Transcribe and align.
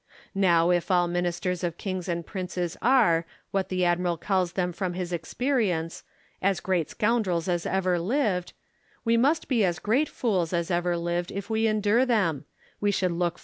ISTow 0.35 0.71
if 0.75 0.89
all 0.89 1.07
ministers 1.07 1.63
of 1.63 1.77
kings 1.77 2.09
and 2.09 2.25
princes 2.25 2.75
are, 2.81 3.23
what 3.51 3.69
the 3.69 3.85
admiral 3.85 4.17
calls 4.17 4.53
them 4.53 4.73
from 4.73 4.93
his 4.93 5.13
experience," 5.13 6.01
as 6.41 6.59
great 6.59 6.89
scoundrels 6.89 7.47
as 7.47 7.67
ever 7.67 7.99
lived," 7.99 8.53
we 9.05 9.15
must 9.15 9.47
be 9.47 9.63
as 9.63 9.77
great 9.77 10.09
fools 10.09 10.53
as 10.53 10.71
ever 10.71 10.97
lived 10.97 11.31
if 11.31 11.51
we 11.51 11.67
endure 11.67 12.03
them: 12.03 12.45
we 12.79 12.89
should 12.89 13.11
look 13.11 13.33
for 13.35 13.35
others. 13.35 13.39